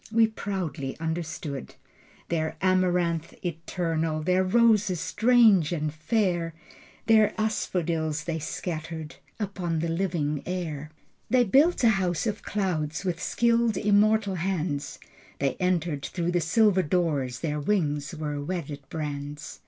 We 0.11 0.25
proudly 0.25 0.97
understood 0.99 1.75
Their 2.29 2.57
amaranth 2.59 3.35
eternal, 3.45 4.23
Their 4.23 4.43
roses 4.43 4.99
strange 4.99 5.71
and 5.71 5.93
fair, 5.93 6.55
The 7.05 7.39
asphodels 7.39 8.23
they 8.23 8.39
scattered 8.39 9.17
Upon 9.39 9.77
the 9.77 9.89
living 9.89 10.41
air. 10.47 10.89
They 11.29 11.43
built 11.43 11.83
a 11.83 11.89
house 11.89 12.25
of 12.25 12.41
clouds 12.41 13.05
With 13.05 13.21
skilled 13.21 13.77
immortal 13.77 14.33
hands. 14.33 14.97
They 15.37 15.53
entered 15.59 16.03
through 16.03 16.31
the 16.31 16.41
silver 16.41 16.81
doors. 16.81 17.41
Their 17.41 17.59
wings 17.59 18.15
were 18.15 18.41
wedded 18.43 18.79
brands. 18.89 19.59